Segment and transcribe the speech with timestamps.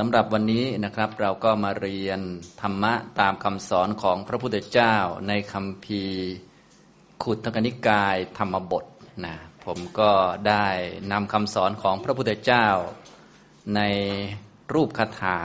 [0.00, 2.20] สำหรับวันนี้นะครับเราก็มาเรียน
[2.62, 4.96] ธรรมะตามคำสอนของพระพุทธเจ้า
[5.28, 6.02] ในคำพี
[7.22, 8.84] ขุทกนิกายธรรมบท
[9.24, 10.10] นะผมก็
[10.48, 10.66] ได้
[11.12, 12.66] นำคำสอนของพระพุทธเจ้า
[13.76, 13.80] ใน
[14.74, 15.38] รูปคาถา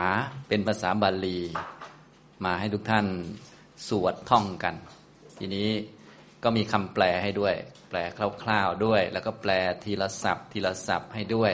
[0.47, 1.39] เป็นภาษาบาลี
[2.45, 3.07] มาให้ทุกท่าน
[3.87, 4.75] สวดท่องกัน
[5.37, 5.69] ทีนี้
[6.43, 7.55] ก็มีคำแปลให้ด้วย
[7.89, 7.97] แปล
[8.43, 9.51] คร่าวๆด้วย แล้วก็แปล
[9.83, 11.53] ทีละศัพท์ ทีละศัพท์ให้ด้วย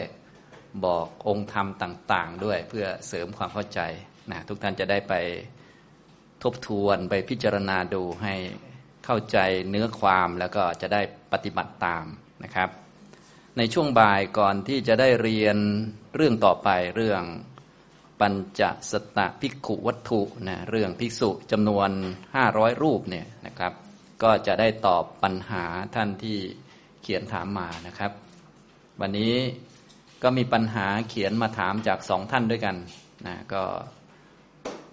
[0.86, 3.82] บอกองค์ธรรมต่าง ๆ ด้วยเพื่อเสริมความเข้าใจ
[4.32, 5.14] นะทุกท่านจะได้ไป
[6.43, 8.33] ทบทวนไปพิจารณาดูให้
[9.05, 9.38] เข้าใจ
[9.69, 12.05] เนื้อความแล้วก็จะได้ปฏิบัติตาม
[12.43, 12.69] นะครับ
[13.57, 15.57] ในช่วงบ่ายก่อนที่จะได้เรียน
[16.16, 17.24] เรื่องต่อไปเรื่อง
[18.19, 21.89] ปัญจสตะภิกขุวัตถุนะเรื่องภิกษุจำนวน
[22.36, 23.74] 500 รูปเนี่ยนะครับ
[24.24, 25.64] ก็จะได้ตอบปัญหา
[25.96, 26.38] ท่านที่
[27.02, 28.11] เขียนถามมานะครับ
[29.02, 29.33] วันนี้
[30.24, 32.75] ก็มีปัญหาเขียนมาถามจากสองท่านด้วยกัน
[33.28, 33.64] นะก็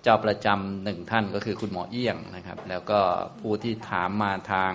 [0.02, 3.00] เจ้าประจำหนึ่งท่านก็คือคุณหมอเอี้ยงนะครับ แล้วก็
[3.40, 4.72] ผู้ที่ถามมาทาง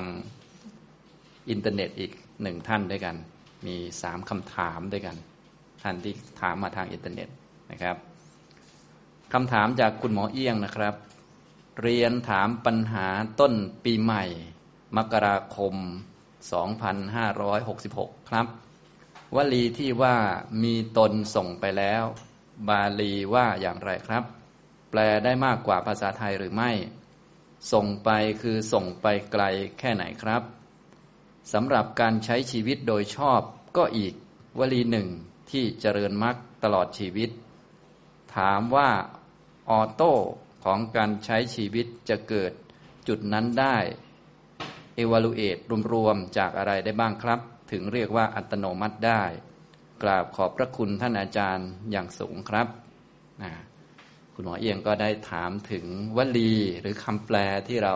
[1.50, 3.16] อินเทอร์เน็ตอีกหนึ่งท่านด้วยกัน
[3.68, 5.16] มีสามคำถามด้วยกัน
[5.84, 7.28] ท่านที่ถามมาทางอินเทอร์เน็ต
[7.72, 7.96] นะครับ
[9.34, 10.96] คำถามจากคุณหมอเอี้ยงนะครับ
[11.82, 13.08] เรียนถามปัญหา
[13.40, 14.24] ต้นปีใหม่
[14.98, 15.76] มกราคม
[16.62, 18.48] 2566 ครับ
[19.36, 20.18] วลีที่ว่า
[20.64, 22.04] มีตนส่งไปแล้ว
[22.70, 24.24] บาลีว่าอย่างไรครับ
[24.92, 26.72] แปลได้มากกว่าภาษาไทยหรือไม่
[27.72, 28.10] ส่งไป
[28.42, 29.44] คือส่งไปไกล
[29.80, 30.42] แค่ไหนครับ
[31.54, 33.42] สำหรับการใช้ชีวิตโดยชอบ
[33.78, 34.14] ก็อีก
[34.60, 35.08] วลีหนึ่ง
[35.52, 37.30] ที่เจริญมรรคตลอดชีวิต
[38.36, 38.90] ถามว่า
[39.70, 40.14] ออโต้
[40.64, 42.52] ของการใช้ชีวิตจะเกิด
[43.08, 43.78] จุดนั้นได้
[44.96, 45.58] เอวาลูเอต
[45.94, 47.40] รวมๆจากอะไรได้บ้างครับ
[47.72, 49.24] ถึงเรียกว่าอัตโนมัติได้
[50.04, 52.68] กราบขอบพระคุณท่านอาจารย์อย่างสูงครับ
[53.44, 53.52] นะ
[54.34, 55.86] คุณหมอเอียงก็ได้ถามถึง
[56.18, 57.96] วลีหรือคำแปลที่เรา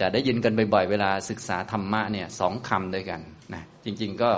[0.00, 3.20] จะได้ยินกันบ่อยๆ เวลาศึกษาธรรมะเนี่ยสองคำด้วยกัน
[3.54, 4.30] นะจริงๆก็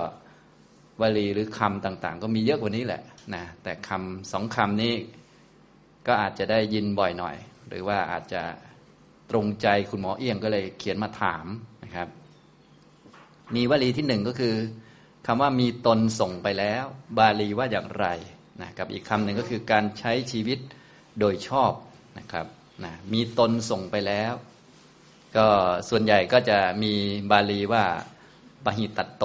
[1.01, 3.03] วลีหรือคำต่างๆ ก็มีเยอะกว่านี้แหละ
[3.35, 4.95] นะแต่คำสองคำนี้
[6.07, 7.37] ก็อาจจะได้ยินบ่อยหน่อย
[7.69, 8.43] หรือว่าอาจจะ
[9.31, 11.47] ตรงใจคุณหมอเอียงก็เลยเขียนมาถาม
[11.85, 12.09] นะครับ
[13.55, 14.55] มีวลีที่หนึ่งก็คือ
[15.27, 16.85] คำว่ามีตนส่งไปแล้ว
[17.19, 18.07] บาลีว่าอย่างไร
[18.61, 20.59] นะกับอีกคำหนึ่งก็คือการใช้ชีวิต
[21.21, 21.73] โดยชอบ
[22.19, 22.47] นะครับ
[22.85, 24.33] นะมีตนส่งไปแล้ว
[25.37, 25.47] ก็
[25.89, 26.93] ส่วนใหญ่ก็จะมี
[27.31, 27.85] บาลีว่า
[28.65, 29.25] ปหิตโต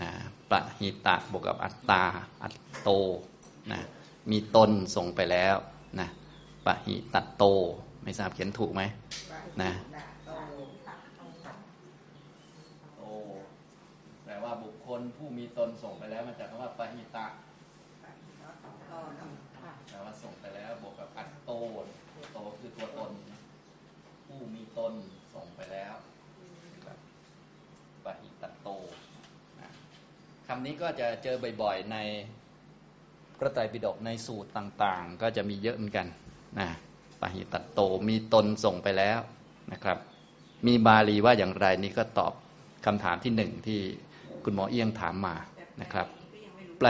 [0.00, 0.10] นะ
[0.50, 2.04] ปหิตะบวกกับอัตตา
[2.42, 2.90] อัตโต
[3.72, 3.80] นะ
[4.30, 5.56] มีตนส่งไปแล้ว
[6.00, 6.08] นะ
[6.66, 7.44] ปหิตโต
[8.02, 8.82] ไม่ทราบเขียนถูกไหม
[9.62, 9.72] นะ
[14.98, 17.26] คนผู้มีตนส่งไปแล้วมาจากคำว่าปหิตะ
[19.88, 21.50] แปลว่าส่งไปแล้วบวกกับอัตโต
[22.32, 23.12] โตคือตัวตน
[24.26, 24.92] ผู้มีตน
[25.34, 25.94] ส่งไปแล้ว
[28.04, 28.68] ปหิตโต
[30.46, 31.96] คำนี้ก็จะเจอบ่อยๆใน
[33.38, 36.06] พระไตรปิฎกในสูตรต่างๆ ก็จะมีเยอะเหมือนกัน
[36.58, 36.68] นะ
[37.20, 39.18] ปหิตโตมีตนส่งไปแล้ว
[39.72, 39.98] นะครับ
[40.66, 42.32] มีบาลีว่าอย่างไรนี่ก็ตอบ
[42.86, 43.80] คำถามที่หนึ่งที่
[44.48, 45.34] คุณหมอเอียงถามมา
[45.82, 46.06] นะครับ
[46.78, 46.88] แปล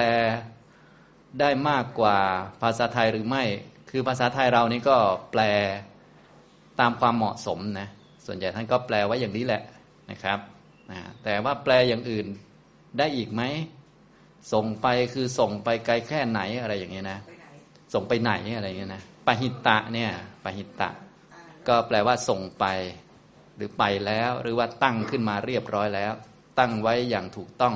[1.41, 2.17] ได้มากกว่า
[2.63, 3.43] ภาษาไทยหรือไม่
[3.91, 4.97] คือภาษาไทยเรานี่ก็
[5.33, 5.43] แปล
[6.81, 7.89] ตามความเหมาะสมนะ
[8.27, 9.63] ส่วนใหญ่ท่านก็แปลไว้อย่างนี้แหละ
[10.11, 10.39] นะครับ
[10.91, 12.27] นะแต่ว่าแปลอย่างอื่น
[12.99, 13.43] ได้อีกไหม
[14.53, 17.19] ส่งไปคือส่งไปไกลแค่ไหนอะไรอย่างเงี้ยนะ
[17.95, 20.11] ส่งไปไหนอะไรอย่างเงี้ยนะปหิตะเนี่ย
[20.45, 20.91] ปหิตะ
[21.69, 22.65] ก็แปลว่าส่งไป
[23.57, 26.13] หรือไปแล้ว หรือว่าตั้งขึ้นมาเรียบร้อยแล้ว
[26.59, 27.75] ตั้งไว้อย่างถูกต้อง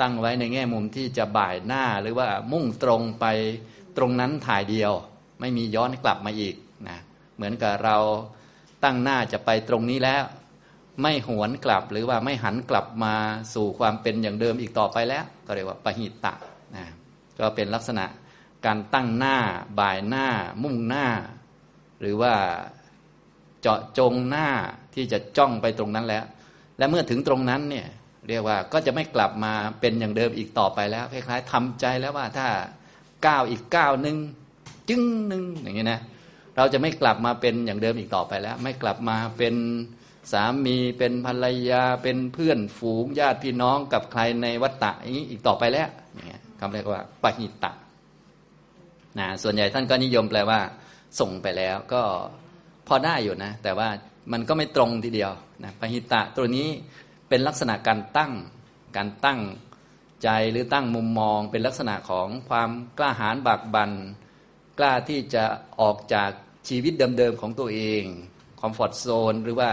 [0.00, 3.26] ตั้งไว้ในแง่มุมที่จะบ่ายหน้าหรือว่ามุ่งตรงไป
[3.96, 4.92] ตรงนั้นถ่ายเดียว
[5.40, 6.54] ไม่มีย้อนกลับมาอีก
[6.88, 6.98] นะ
[7.36, 7.96] เหมือนกับเรา
[8.84, 10.22] ตั้งหน้าจะไปตรงนี้แล้ว
[11.02, 13.14] ไม่หวนกลับหรือว่าไม่หันกลับมา
[13.54, 16.34] สู่ความเป็นอย่างเดิมอีกต่อไปแล้ว ก็เรียกว่าปหิตะ
[16.76, 16.84] นะ
[17.38, 18.04] ก็เป็นลักษณะ
[18.66, 19.36] การตั้งหน้า
[19.80, 20.26] บ่ายหน้า
[20.62, 21.06] มุ่งหน้า
[22.00, 22.34] หรือว่า
[23.60, 24.48] เจาะจงหน้า
[24.94, 26.24] ที่จะจ้องไปตรงนั้นแล้ว
[26.78, 27.86] และเมื่อถึงตรงนั้นเนี่ย
[28.28, 32.46] เรียกว่าก็จะไม่กลับมาเป็นอย่างเดิมอีกต่อไปแล้วคล้ายๆทำใจแล้วว่าถ้า
[33.26, 34.16] ก้าวอีกก้าวหนึ่ง
[34.88, 36.00] จึ้งหนึ่งอย่างนี้นะ
[36.56, 39.54] เราจะไม่กลับมาเป็นอย่างเดิมอีกต่อไปแล้ว ไม่กลับมาเป็น
[40.32, 47.72] สามีเป็นภรรยาเป็นเพื่อนฝูงญาติพี่น้องกับใครในวัฏฏะนี้อีกต่อไปแล้วอย่างเงี้ยคำเรียกว่าปหิตะ
[49.18, 50.60] นะส่วนใหญ่ท่านก็นิยมแปลว่า
[51.20, 52.02] ส่งไปแล้วก็
[52.86, 53.88] พอได้อยู่นะ แต่ว่า
[54.32, 55.32] มันก็ไม่ตรงทีเดียว
[55.64, 56.68] นะปหิตะตัวนี้
[57.28, 58.32] เป็นลักษณะการตั้ง
[58.96, 59.40] การตั้ง
[60.22, 63.92] ใจหรือตั้งมุมมอง เป็นลักษณะของความกล้าหาญบากบัน่น
[64.78, 65.44] กล้าที่จะ
[65.80, 66.30] ออกจาก
[66.68, 68.02] ชีวิตเดิมๆของตัวเอง
[68.60, 69.70] คอมฟอร์ทโซนหรือว่า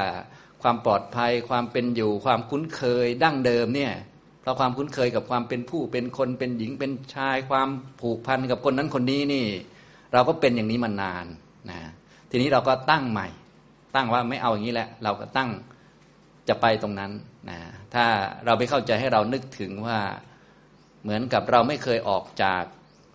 [0.62, 3.94] ความปลอดภัยความเป็นอยู่ความคุ้นเคยดั้งเดิมเนี่ย
[4.42, 7.70] เพราะความคุ้นเคยกับความเป็นผู้เป็นคนเป็นหญิงเป็นชายความ
[8.02, 9.46] ผูกพันกับคนนั้นคนนี้นี่
[10.14, 11.26] เราก็เป็นอย่างนี้มานาน
[11.70, 11.80] นะ
[12.30, 13.28] ทีนี้เราก็ตั้งใหม่
[13.96, 15.50] ตั้งว่าไม่เอาอย่างนี้แหละ เราก็ตั้ง
[16.50, 17.12] จะไปตรงนั้น
[17.50, 17.60] นะ
[17.94, 18.06] ถ้า
[18.46, 20.00] เราไม่เข้าใจให้เรานึกถึงว่า
[21.04, 22.64] เหมือนกับเราไม่เคยออกจาก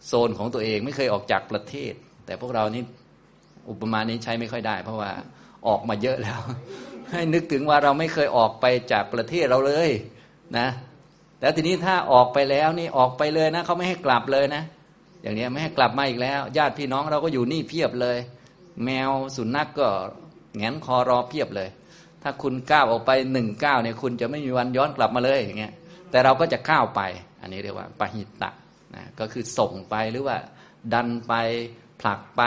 [0.06, 1.92] โซนของตัวเอง ไม่เคยออกจากประเทศ
[2.26, 2.82] แต่พวกเรานี่
[3.70, 5.12] อุปมานี้ใช้ไม่ค่อยได้ เพราะว่า
[5.68, 6.40] ออกมาเยอะแล้ว
[7.10, 9.90] ให้นึกถึงว่าเราไม่เคยออกไปจากประเทศเราเลย
[10.58, 10.68] นะ
[11.40, 14.62] แล้วทีนี้ถ้าออกไปแล้วนี่ออกไปเลยนะเขาไม่ให้กลับเลยนะ
[15.22, 18.18] อย่างนี้ไม่ให้กลับมาอีกแล้ว ญาติพี่น้องเราก็อยู่นี่เพียบเลย
[18.84, 19.88] แมวสุนัขกก็
[20.56, 21.68] แงนคอรอเพียบเลย
[22.22, 25.72] ถ้าคุณก้าวออกไปหนึ่งก้าวเนี่ยคุณจะไม่มีวันย้อนกลับมาเลยอย่างเงี้ย
[26.10, 27.00] แต่เราก็จะก้าวไป
[27.40, 28.50] อันนี้เรียกว่าปหิตะ
[28.94, 30.36] นะก็คือส่งไปหรือว่า
[30.92, 31.34] ดันไป
[32.00, 32.42] ผลักไป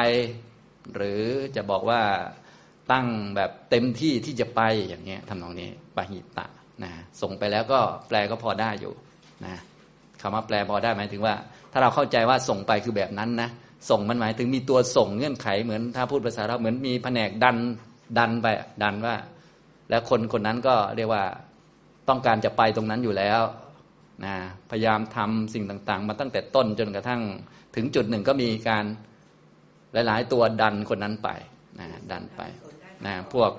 [0.95, 1.21] หรือ
[1.56, 2.01] จะบอกว่า
[2.91, 6.45] ตั้งแบบเต็มที่ที่จะไปอย่างเงี้ยทำนองนี้ปหิตะ
[6.83, 6.91] นะ
[7.21, 8.94] ส่งไปแล้วก็แปลก็พอได้อยู่
[9.45, 9.56] นะ
[10.21, 11.35] คำว่าแปลพอได้หมายถึงว่า
[11.71, 13.50] ถ้าเราเข้าใจว่าส่งไปคือแบบนั้นนะ
[13.89, 17.57] ส่งมันหมายถึงมีตัวส่งเงื่อนไขเหมือนถ้าพูดภาษาเราเหมือนมีแผนกดัน
[18.18, 18.47] ดันไป
[18.83, 19.15] ดันว่า
[19.92, 21.24] แล้วคนคนนั้นก็เรียกว่า
[22.10, 23.42] ต้องการจะไปตรงนั้นอยู่แล้ว
[24.26, 24.36] นะ
[24.70, 27.22] พยายามทำสิ่งต่างๆ มาตั้งแต่ต้นจนกระทั่ง
[27.76, 28.86] ถึงจุดหนึ่งก็มีการ
[29.94, 31.30] หลาย ๆ ตัวดันคนนั้นไป
[31.80, 32.42] นะดันไป
[33.06, 33.52] นะพวก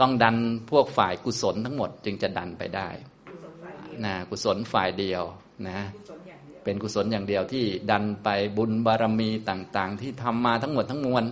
[0.00, 0.36] ต้องดัน
[0.70, 2.88] พวกฝ่ายกุศลทั้งหมด จึงจะดันไปได้
[4.04, 5.22] นะกุศลฝ่ายเดียว
[5.68, 5.78] นะ
[6.64, 11.24] เป็นกุศลอย่างเดียวที่ดันไปบุญบารมีต่าง ๆ ที่ทำมาทั้งหมดทั้งมวล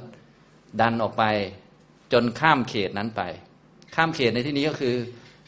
[0.80, 1.24] ดันออกไป
[2.12, 3.22] จนข้ามเขตนั้นไป
[3.94, 4.94] ข้ามเขตในที่นี้ก็คือ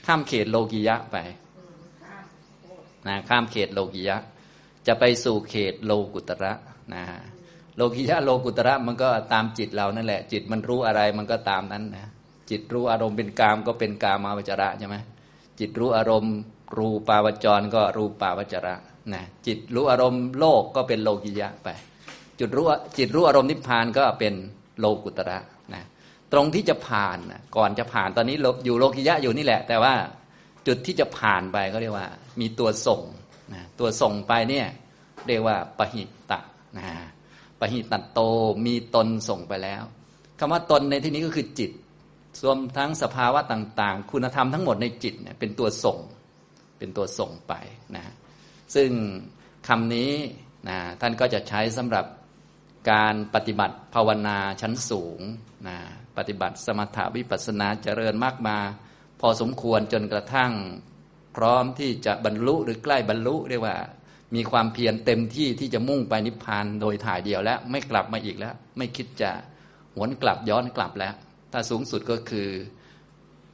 [0.06, 1.16] ข้ามเขตโลกิยะไป
[3.08, 4.16] นะข้ามเขตโลกิยะ
[4.86, 6.52] จะไปสู่เขตโลกุตระ
[6.94, 7.02] นะ
[7.76, 12.06] โลกิยะโลกุตระมันก็ตามจิตเรานั่นแหละ จิตมันรู้อะไรมันก็ตามนั้นนะ
[12.50, 14.96] จิตรู้อารมณ์เป็นกามก็เป็นกามาวจระใช่ไหม
[15.58, 16.34] จิตรู้อารมณ์
[16.78, 18.74] รูปาวจรก็รูปาวจระ
[19.12, 21.68] นะจิตรู้อารมณ์โลกก็เป็นโลกิยะไป
[22.38, 22.66] จุดรู้
[22.98, 24.34] จิตรู้อารมณ์นิพพานก็เป็น
[24.78, 25.55] โลกุตระนะ
[26.32, 27.18] ตรงที่จะผ่าน
[27.56, 29.94] ก่อนจะผ่านตอนนี้อยู่โลกิยะอยู่นี่แหละ แต่ว่า
[30.66, 32.08] จุดที่จะผ่านไปเขาเรียกว่า
[32.40, 33.02] มีตัวส่ง
[33.54, 34.66] นะตัวส่งไปเนี่ย
[35.26, 36.40] เรียกว่าปหิตะ
[36.78, 36.86] นะ
[37.60, 38.20] ปหิตัตโต
[38.66, 39.82] มีตนส่งไปแล้ว
[40.38, 41.70] คำว่าตนในที่นี้ก็คือจิต
[42.44, 45.98] รวมทั้งสภาวะต่าง ๆ คุณธรรมทั้งหมดในจิตเนี่ยเป็นตัวส่ง
[46.78, 47.54] เป็นตัวส่งไป
[47.96, 48.04] นะ
[48.74, 48.90] ซึ่ง
[49.68, 50.10] คำนี้
[50.68, 52.06] นะท่านก็จะใช้สำหรับ
[52.90, 55.20] การปฏิบัติภาวนาชั้นสูง
[55.68, 55.78] นะ
[56.16, 58.58] ปฏิบัติสมถาวิปัสนาเจริญมากมา
[59.20, 60.52] พอสมควรจนกระทั่ง
[61.36, 63.76] พร้อมที่จะบรรลุหรือใกล้บรรลุเรียกว่า
[64.34, 69.30] มีความเพียรเต็มที่ที่จะมุ่งไปนิพพานโดยถ่ายเดียวแล้วไม่กลับมาอีกแล้ว ไม่คิดจะ
[69.94, 71.14] หวนกลับย้อนกลับแล้ว
[71.52, 72.48] ถ้าสูงสุดก็คือ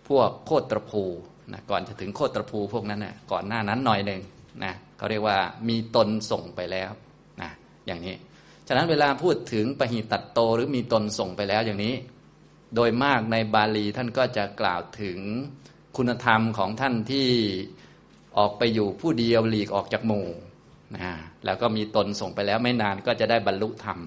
[0.08, 1.04] พวกโคตรภู
[1.52, 4.20] นะก่อนจะถึงโคตรภูพวกนั้นนะก่อนหน้านั้นหน่อยหนึ่ง
[4.64, 5.38] นะเขาเรียกว่า
[5.68, 6.90] มีตนส่งไปแล้ว
[7.42, 7.50] นะ
[7.86, 8.14] อย่างนี้
[8.68, 11.94] ฉะนั้นเวลาพูดถึงปหิตัดโตหรือมีตนส่งไปแล้วอย่างนี้
[12.74, 15.18] โดยมากในบาลีท่านก็จะกล่าวถึง
[15.96, 17.28] คุณธรรมของท่านที่
[18.38, 20.28] ออกไปอยู่ผู้เดียวหลีกออกจากหมู่
[20.94, 21.12] นะ
[21.44, 23.98] แล้วก็มีตนส่งไปแล้วไม่นานก็จะได้บรรลุธรรม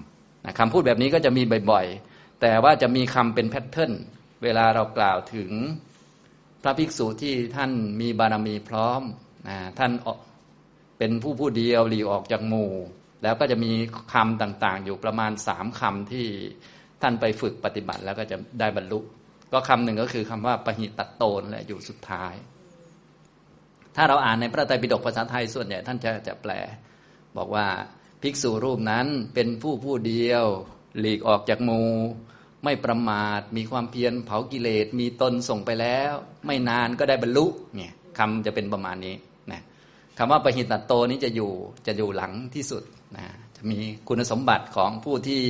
[0.44, 3.92] นะคำพูดแบบนี้ก็จะมีบ่อยๆ แต่ว่าจะมีคำเป็นแพทเทิร์น
[4.42, 5.50] เวลาเรากล่าวถึง
[6.62, 9.02] พระภิกษุที่ท่านมีบารมีพร้อม
[9.48, 9.90] นะท่าน
[10.98, 12.72] เป็นผู้ผู้เดียวหลีกออกจากหมู่
[13.22, 13.72] แล้วก็จะมี
[14.12, 16.26] คำต่างๆ อยู่ประมาณสามคำที่
[17.02, 18.98] ท่านไปฝึกปฏิบัติแล้วก็จะได้บรรลุ
[19.52, 22.34] ก็คำหนึ่งก็คือคำว่าปหิตตโตนแหละอยู่สุดท้าย
[23.96, 26.52] ถ้าเราอ่านในพระไตรปิฎกภาษาไทยส่วนใหญ่ท่านจะจะแปล
[27.36, 27.66] บอกว่า
[28.22, 30.44] ภิกษุรูปนั้นเป็นผู้ผู้เดียว
[31.00, 31.80] หลีกออกจากมู
[32.64, 36.12] ไม่ประมาท มีความเพียรเผากิเลส มีตนส่งไปแล้ว
[36.46, 39.14] ไม่นานก็ได้บรรลุเนี่ยคำจะเป็นประมาณนี้
[39.52, 39.60] นะ
[40.18, 41.52] คำว่าปหิตตโตนี้จะอยู่
[41.86, 42.82] จะอยู่หลังที่สุด
[43.16, 43.26] นะ
[43.56, 45.42] จะมีคุณสมบัติของผู้ที่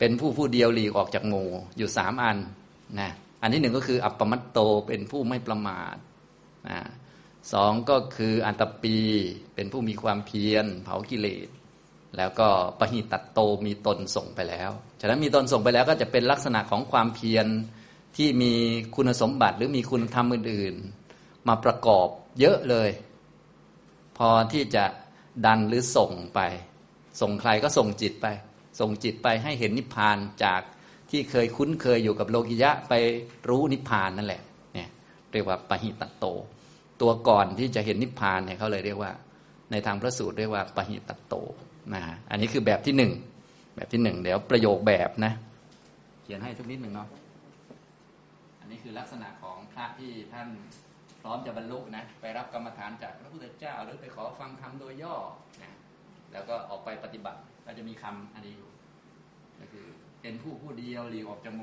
[0.00, 2.38] เป็นผู้ผู้เดียวหลีกออกจากหมู่อยู่สามอัน
[3.00, 3.10] นะ
[3.42, 5.96] อันที่หนึ่งก็คือ อัปปมัตโตเป็นผู้ไม่ประมาท
[6.68, 6.78] นะ
[7.52, 8.96] สองก็คืออันตปี
[9.54, 11.48] เป็นผู้มีความเพียรเผากิเลส
[12.16, 17.46] แล้วก็ปหิตัดโตมีตนส่งไปแล้ว ฉะนั้นมีตนส่งไปแล้วก็จะเป็นลักษณะของความเพียร
[18.16, 18.52] ที่มี
[18.96, 22.08] คุณสมบัติหรือมีคุณธรรมอื่นๆ มาประกอบ
[22.40, 22.90] เยอะเลย
[24.18, 24.84] พอที่จะ
[25.46, 26.40] ดันหรือส่งไป
[27.20, 28.26] ส่งใครก็ส่งจิตไป
[28.80, 30.62] ส่งจิตไปให้เห็นนิพพานจาก
[31.10, 32.94] ที่เคยคุ้นเคยอยู่กับโลกิยะไป
[33.48, 34.42] รู้นิพพานนั่นแหละ
[34.74, 34.88] เนี่ย
[35.32, 36.26] เรียกว่าปหิตตโต
[37.00, 39.12] ตัวก่อนที่จะเห็นนิพพานเนี่ยเขาเลยเรียกว่า
[39.70, 41.34] ในทางพระสูตรเรียกว่าปหิตตโต
[41.94, 43.12] นะอันนี้คือแบบที่หนึ่ง
[43.76, 45.32] แบบที่หนึ่งเดี๋ยวประโยคแบบนะ
[46.22, 47.08] เขียนให้ทุกนิดหนึ่งเนาะ
[48.60, 50.48] อันนี้คือลักษณะของพระที่ท่าน
[51.22, 55.14] พร้อมจะบรรลุนะไปรับกรรมฐานจากพระพุทธเจ้าหรือไปขอฟังธรรมโดยย่อ
[55.62, 55.72] นะ
[56.32, 58.69] แล้วก็ออกไปปฏิบัติก็จะมีคำอันนี้อยู่
[59.60, 59.86] ก็คือ
[60.22, 61.62] เป็นผู้ผู้เดียวหลีกออกจากโม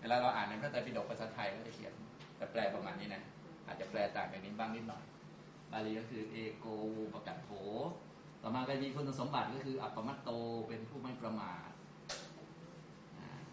[0.00, 1.94] เวลาเราอ่านในพระไตรปิฎกภาษาไทยก็จะเขียน
[2.36, 3.22] แต่แปลประมาณนี้นะ
[3.66, 5.04] อาจจะแปลต่างกันนิดบ้างนิดหน่อย
[5.72, 7.50] บาลีก็คือเอโกวูประกัดโถ
[8.42, 10.30] ต่อมาก็มีคุณสมบัติก็คืออัปปมัตโต
[10.68, 11.70] เป็นผู้ไม่ประมาท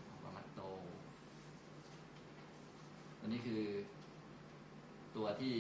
[0.10, 0.62] อัปปมัตโต
[3.20, 3.64] ตัวนี้คือ
[5.16, 5.54] ตัวที่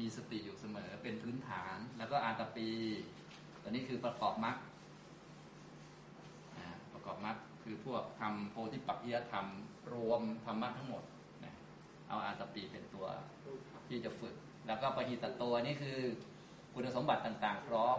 [0.00, 2.68] มีสติอยู่เสมอเป็นพื้นฐาน แล้วก็อาตปี
[3.62, 4.56] ตัวนี้คือประกอบมรรค
[7.00, 9.46] ประกอบมรรคคือพวกทำโพธิปักจิยธรรม
[9.92, 11.02] รวมธรรมะทั้งหมด
[12.08, 13.06] เอาอาตปีเป็นตัว
[13.88, 14.34] ที่จะฝึก
[14.66, 15.98] แล้วก็ปหิตตัวนี่คือ
[16.74, 17.98] คุณสมบัติต่าง ๆ พร้อม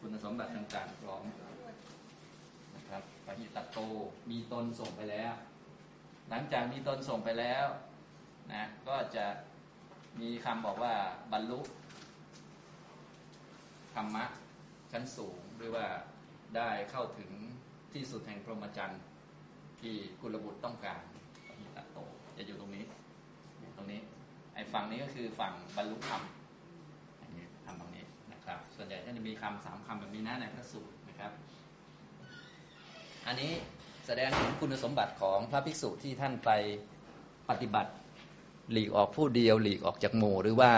[0.00, 1.24] คุณสมบัติต่างๆพร้อม
[2.74, 3.78] นะครับปหิตโต
[4.30, 5.32] มีตนส่งไปแล้ว
[6.30, 7.66] หลังจากมีตนส่งไปแล้ว
[8.52, 9.24] นะก็จะ
[10.20, 10.94] มีคำบอกว่า
[11.32, 11.60] บรรลุ
[14.00, 14.24] รรมะ
[14.92, 15.86] ชั้นสูงหรือว่า
[16.56, 17.30] ได้เข้าถึง
[17.92, 19.02] ที่สุดแห่งพรหมจรรย์
[19.80, 21.00] ที่กุลบุตรต้องการ
[21.48, 21.98] ปหิตโต
[22.36, 22.84] จะอยู่ตรงนี้
[23.76, 24.00] ตรงนี้
[24.54, 26.22] ไอ้ฝั่งนี้ก็คือฝั่งบรรลุธรรม
[27.20, 31.32] อันนี้ทำตรงนี้นะครับ ส่วนใหญ่ท่านจะมีคำสามคำแบบนี้นะในพระสูตรนะครับ
[33.26, 33.52] อันนี้
[34.06, 36.50] แสดงถึงคุณสมบัติของพระภิกษุที่ท่านไป
[37.50, 37.92] ปฏิบัติ
[38.72, 40.72] หลีกออกผู้เดียวหลีกออกจากหมู่หรือว่า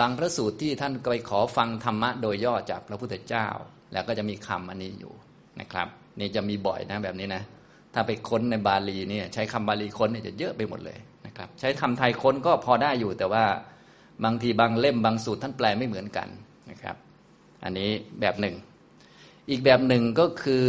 [0.00, 3.46] บางพระสูตรที่ท่านไปขอฟังธรรมะโดยย่อจากพระพุทธเจ้า
[3.92, 5.12] แล้วก็จะมีคำอันนี้อยู่
[5.60, 5.88] นะครับ
[6.20, 7.42] นี่จะมีบ่อยนะแบบนี้นะ
[7.94, 13.44] ถ้าไปค้นในบาลีเนี่ยใช้คำบาลีค้นเนี่ยจะเยอะไปหมดเลยนะครับ ใช้คำไทยค้นก็พอได้อยู่แต่ว่า
[14.24, 16.28] บางทีบางเล่มบางสูตรท่านแปลไม่เหมือนกัน
[16.70, 16.96] นะครับ
[17.64, 17.90] อันนี้
[18.20, 18.56] แบบหนึ่ง
[19.50, 20.68] อีกแบบหนึ่งก็คือ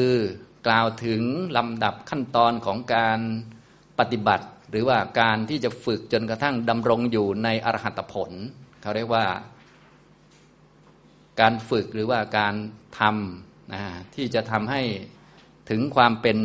[0.67, 1.21] กล่าวถึง
[1.57, 3.19] ลำดับขั้นตอนของการ
[3.99, 8.31] ปฏิบัติ หรือว่าการที่จะฝึกจนกระทั่งดำรงอยู่ในอรหัตผล
[8.81, 9.25] เขาเรียกว่า
[11.39, 12.55] การฝึกหรือว่าการ
[12.99, 13.81] ทำนะ
[14.15, 14.81] ที่จะทำให้
[15.69, 16.37] ถึงความเป็น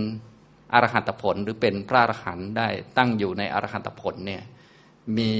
[0.72, 4.42] อรหัตผลหรือเป็นพระอรหันต์ได้ตั้งอยู่ในอรหัตผลเนี่ย
[5.18, 5.32] มี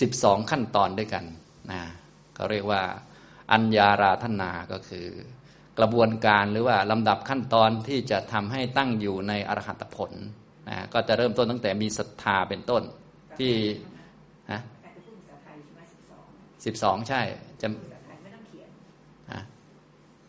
[0.00, 1.24] สิบสองขั้นตอนด้วยกัน
[1.70, 1.82] นะ
[2.34, 2.82] เขาเรียกว่า
[3.52, 5.06] อัญญาราธนาก็คือ
[5.78, 10.10] กระบวนการหรือว่าลำดับขั้นตอนที่จะทำให้ตั้งอยู่ในอรหัตผล
[10.68, 12.82] นะก็จะเริ่มต้นตั้งแต่มีศรัทธาเป็นต้น
[13.38, 13.52] ที่
[16.64, 17.20] สิบสองใช่
[17.62, 17.68] จะ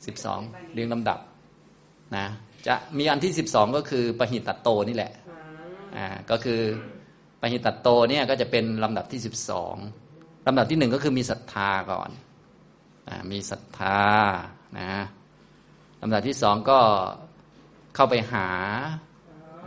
[0.05, 0.39] สิบสอง
[0.73, 1.19] เรียงลำดับ
[2.15, 2.25] นะ
[2.67, 5.11] จะมีอันที่สิบสองก็คือปหิตัตโตนี่แหละ
[5.97, 6.61] อ่าก็คือ
[7.41, 9.75] ปหิตัตโตเนี่ยก็จะเป็นลำดับที่สิบสอง
[10.47, 12.09] ลำดับที่หนึ่งก็คือมีศรัทธาก่อน
[13.07, 13.99] อ่ามีศรัทธา
[14.79, 14.91] นะ
[16.01, 16.79] ลำดับที่สองก็
[17.95, 18.49] เข้าไปหา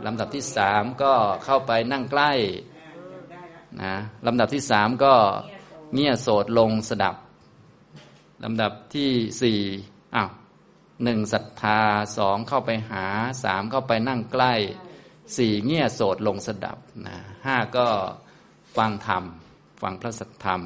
[0.05, 1.13] ลำดับที่สามก็
[1.45, 2.31] เข้าไปนั่งใกล้
[3.83, 3.93] นะ
[4.27, 5.13] ลำดับที่สามก็
[5.93, 7.15] เงี่ยโสดลงสดับ
[8.43, 9.59] ลำดับที่สี่
[10.15, 10.29] อ้าว
[11.03, 11.79] หนึ่งศรัทธา
[12.17, 13.05] สองเข้าไปหา
[13.43, 14.53] สามเข้าไปนั่งใกล้
[15.37, 17.87] สี่เงี่ยโสดลงสดับนะห้าก็
[18.77, 19.23] ฟังธรรม
[19.81, 20.61] ฟังพระสัทธรรม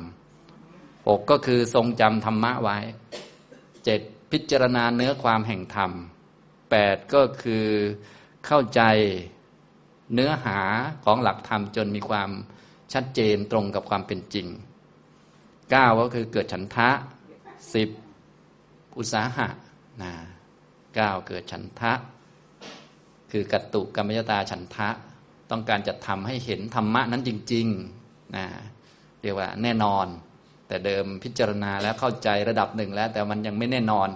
[1.08, 2.78] หกก็คือทรงจำธรรมะไว้
[3.86, 5.92] เจ็ดพิจารณาเนื้อความแห่งธรรม
[6.70, 7.66] แปดก็คือ
[8.46, 8.82] เข้าใจ
[10.14, 10.60] เนื้อหา
[11.04, 12.30] ของหลักธรรมจนมีความ
[12.94, 14.48] ชัดเจนตรงกับความเป็นจริง
[15.72, 16.90] เก้าก็คือเกิดฉันทะ
[17.74, 17.90] สิบ
[18.98, 19.48] อุตสาหะ
[20.02, 20.12] นะ
[20.96, 21.94] เก้าเกิดฉันทะ
[23.32, 24.90] คือกัตตุกรรมยตาฉันทะ
[25.52, 28.46] ต้องการจะทำให้เห็นธรรมะนั้นจริงๆนะ
[29.22, 30.08] เรียกว่าแน่นอน
[30.68, 34.08] แต่เดิมพิจารณาแล้วเข้าใจระดับหนึ่งแล้ว แต่มันยังไม่แน่นอน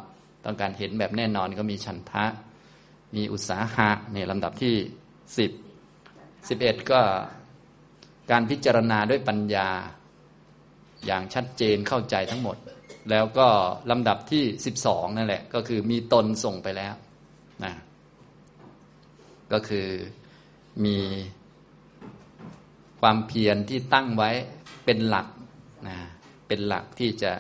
[0.45, 2.25] ต้องการเห็นแบบแน่นอนก็มีฉันทะ
[3.15, 4.75] มีอุตสาหะเนี่ยลำดับที่
[5.37, 5.51] สิบ
[6.49, 6.99] สิบเอ็ดก็
[8.31, 9.69] การพิจารณาด้วยปัญญา
[11.05, 12.57] อย่างชัดเจนเข้าใจทั้งหมด
[13.09, 13.47] แล้วก็
[13.91, 16.93] ลำดับที่สิบสองนั่นแหละ ก็คือมีตนส่งไปแล้ว
[17.63, 17.73] นะ
[19.53, 19.87] ก็คือ
[20.85, 20.97] มี
[23.01, 24.31] ความเพียรที่ตั้งไว้
[24.85, 25.27] เป็นหลัก
[25.87, 25.97] นะ
[26.47, 27.31] เป็นหลักที่จะ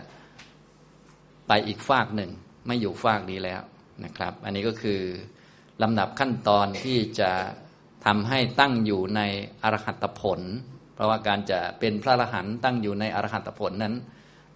[1.47, 2.31] ไปอีกฝากหนึ่ง
[2.67, 3.61] ไม่อยู่ฝากนี้แล้ว
[4.03, 5.01] นะครับ อันนี้ก็คือ
[5.81, 7.31] ลำดับขั้นตอนที่จะ
[8.05, 9.21] ทำให้ตั้งอยู่ใน
[9.63, 10.39] อรหัตผล
[10.93, 13.93] เพราะว่าการจะเป็นพระอรหันต์ตั้งอยู่ในอรหัตผลนั้น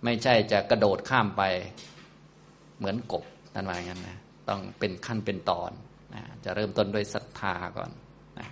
[0.03, 1.41] ไม่ใช่จะกระโดดข้ามไป
[2.77, 3.23] เหมือนกบ
[3.53, 4.17] ท่านว่าอย่างนั้นนะ
[4.49, 5.71] ต้องเป็นขั้นเป็นตอน
[6.13, 7.89] นะจะเริ่มต้นด้วยศรัทธาก่อน
[8.39, 8.47] นะ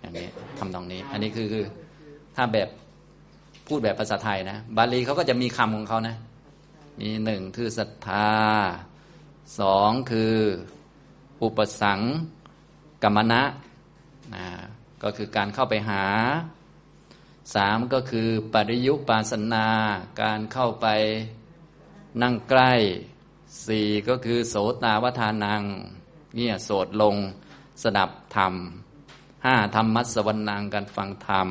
[0.00, 0.28] อย่างนี้
[0.58, 1.64] ทำตรงนี้ อันนี้คือคือ
[2.36, 2.68] ถ้าแบบ
[3.66, 6.16] พูดแบบภาษาไทยนะ บาลีเขาก็จะมีคำของเขานะ
[7.00, 8.28] มีหนึ่งคือศรัทธา
[9.60, 10.34] สองคือ
[11.42, 12.00] อุปสัง
[13.02, 13.42] กรรมณะ
[14.34, 14.46] นะ
[15.02, 16.04] ก็คือการเข้าไปหา
[17.54, 19.66] สามก็คือปริยุปาสนา
[20.22, 20.86] การเข้าไป
[22.22, 22.72] นั่งใกล้
[23.66, 25.62] สี่ก็คือโสตาวทานัง
[26.34, 27.16] เงี่ยโสดลง
[27.82, 28.54] สดับธรรม
[29.44, 31.48] ห้าธรรมัสวรรนังการฟังธรรม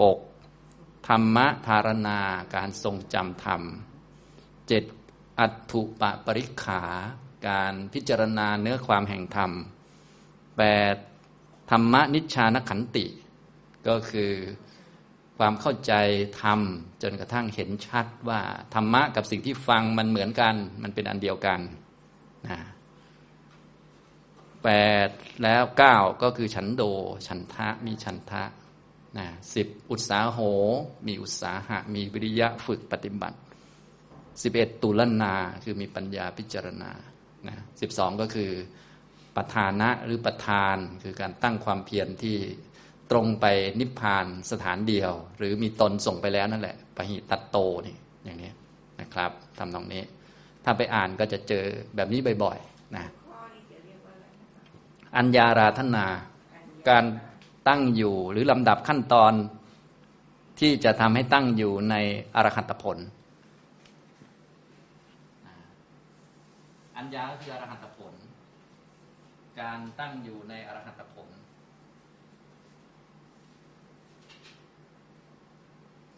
[0.00, 0.18] หก
[1.08, 2.20] ธรรมะธารณา
[2.54, 3.62] การทรงจำธรรม
[4.68, 4.84] เจ็ด
[5.40, 6.82] อัตถุปะปริขา
[7.48, 9.50] การพิจารณาเนื้อความแห่งธรรม
[10.58, 10.62] แป
[10.94, 10.96] ด
[11.70, 13.06] ธรรมนิชานขันติ
[13.88, 14.32] ก็คือ
[15.38, 15.92] ความเข้าใจ
[16.42, 16.60] ธรรม
[17.02, 18.40] จนกระทั่งเห็นชัดว่า
[18.74, 21.60] ธรรมะกับสิ่งที่ฟังมันเหมือนกัน มันเป็นอันเดียวกัน
[22.48, 22.58] นะ
[24.64, 24.68] แป
[25.06, 25.08] ด
[25.42, 26.82] แล้วเก้าก็คือฉันโด
[27.26, 28.44] ฉันทะมีฉันทะ
[29.18, 30.38] นะสิบอุตสาโห
[31.06, 33.38] มีอุตสาหะ มีวิริยะฝึกปฏิบัติ
[34.42, 36.90] สิบเอ็ดตุลนาคือมีปัญญาพิจารณา
[37.48, 38.50] นะสิบสองก็คือ
[39.36, 42.36] ประธานะหรือประธานคือการตั้งความเพียรที่
[43.10, 43.46] ตรงไป
[43.80, 48.50] นิพพานสถานเดียว หรือมีตนส่งไปแล้วนั่นแหละปหิตัตโตนี่อย่างนี้
[49.00, 50.02] นะครับทำตรงนี้
[50.64, 51.64] ถ้าไปอ่านก็จะเจอ
[51.96, 53.04] แบบนี้บ่อยๆนะ
[55.16, 56.06] อัญญาราธนา
[56.88, 57.04] การ
[57.68, 59.32] ตั้งอยู่หรือลำดับขั้นตอน
[60.60, 61.94] ที่จะทำให้ตั้งอยู่ใน
[62.34, 62.98] อรหัตผล
[66.96, 68.14] อัญญาคืออรหัตผล
[69.60, 71.28] การตั้งอยู่ในอรหัตผล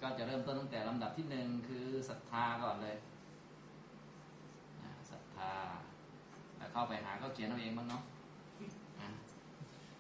[0.03, 2.97] ก็จะเริ่มต้นตั้งแต่ลำดับที่หนึ่งคือศรัทธาก่อนเลย
[5.11, 5.53] ศรัทธา
[6.57, 8.03] แล้วเข้าไปหาก็เขียนเอาเองบ้างเนาะ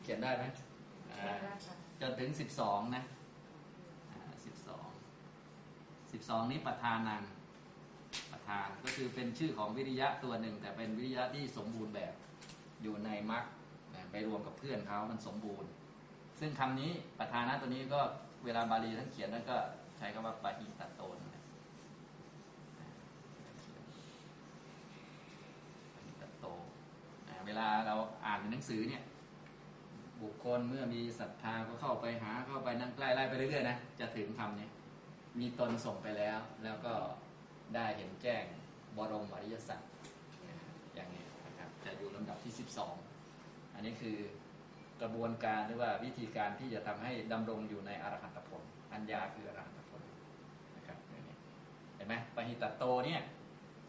[0.02, 0.44] เขียนได้ไหม
[2.00, 3.02] จนถึงสิบสองนะ
[4.44, 4.86] สิบสอง
[6.12, 7.22] สิบสองนี้ประธานัง
[8.32, 12.14] ประธานก็คือเป็นชื่อของวิริยะตัวหนึ่ง แต่เป็นวิริยะที่สมบูรณ์แบบ
[12.82, 13.44] อยู่ในมรรค
[14.10, 15.70] ไปรวมกับเพื่อนเขามันสมบูรณ์
[16.40, 18.00] ซึ่งคำนี้ประธานะตัวนี้ก็
[18.44, 19.56] เวลาบาลีท่านเขียนแล้วก็
[19.98, 21.16] ใช้คำว่าปะหิตโตน
[25.94, 26.46] ปะหิตโต
[27.46, 29.02] เวลาเราอ่านหนังสือเนี่ย
[30.22, 34.68] บุคคลเมื่อมีศรัทธาก็เข้าไปหาเข้าไปนั่งใกล้ไล่ไปเรื่อยๆนะจะถึงคำนี้
[35.40, 36.92] มีตนส่งไปแล้ว แล้วก็
[37.74, 38.44] ได้เห็นแจ้ง
[38.96, 39.80] บรมอริยสัจ
[40.94, 42.52] อย่างนี้นะครับจะอยู่ลำดับที่
[43.14, 44.16] 12 อันนี้คือ
[45.02, 49.67] กระบวนการหรือว่าวิธีการที่จะทำให้ดำรงอยู่ในอรหัตผล อัญญาคืออรหั
[51.98, 53.20] เห็นไหมปหิตโตเนี่ย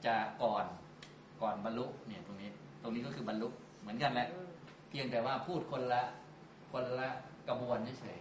[0.05, 0.65] จะก่อน
[1.41, 2.49] ก่อนบรรลุเนี่ยตรงนี้
[2.81, 3.47] ตรงนี้ก็คือบรรลุ
[3.81, 4.27] เหมือนกันแหละ
[4.89, 6.03] เพียงแต่ว่าพูดคนละ
[6.71, 7.09] คนละ
[7.47, 8.17] กระบวนเฉย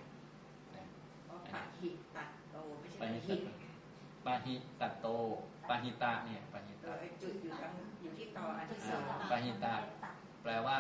[1.51, 3.37] ปาหิตัดโตไม่ใช่ปาหิ
[4.27, 5.07] ปาหิตัดโต
[5.68, 7.72] ปาหิตาเนี่ยปาหิตาจุดอยู่ทั้ง
[8.03, 9.74] อยู่ที่ตออันที่สองปาหิตา
[10.42, 10.79] แปลว่า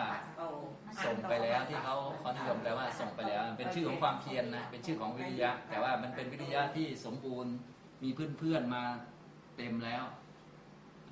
[1.04, 7.54] ส่งไปแล้วที่เขาเขานิยมแปลว่าส่งไปแล้ว เป็นชื่อของความเพียรนะเป็นชื่อของวิริยะ แต่ว่ามันเป็นวิริยะที่สมบูรณ์
[8.02, 8.82] มีเพื่อนๆมา
[9.56, 10.04] เต็มแล้ว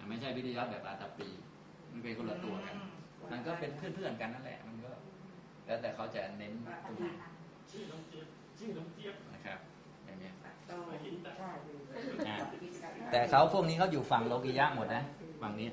[0.08, 1.28] ไม่ใช่วิริยะแบบอาตปี
[1.90, 2.76] มันเป็นคนละตัวกัน
[3.32, 4.90] มันก็เป็นเพื่อนๆกันนั่นแหละ มันก็
[5.66, 6.52] แล้วแต่เขาจะเน้น
[6.84, 7.06] ตรงไหน
[7.70, 8.26] ชื่อน้องเจี๊ยบ
[8.58, 9.58] ชื่อน้องเจี๊ยบนะครับ
[10.06, 10.30] อย่างนี้
[13.12, 15.02] แต่เขาพวกนี้เขาอยู่ฝั่งโลกิยะหมดนะ
[15.42, 15.68] ฝั่งนี้